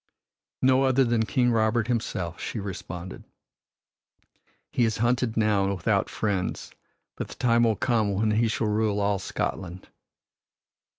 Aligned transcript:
"No 0.63 0.81
other 0.81 1.03
than 1.03 1.27
King 1.27 1.51
Robert 1.51 1.85
himself," 1.87 2.39
she 2.41 2.59
responded. 2.59 3.23
"He 4.71 4.83
is 4.83 4.97
hunted 4.97 5.37
now 5.37 5.65
and 5.65 5.75
without 5.75 6.09
friends, 6.09 6.71
but 7.17 7.27
the 7.27 7.35
time 7.35 7.65
will 7.65 7.75
come 7.75 8.15
when 8.15 8.31
he 8.31 8.47
shall 8.47 8.65
rule 8.65 8.99
all 8.99 9.19
Scotland." 9.19 9.89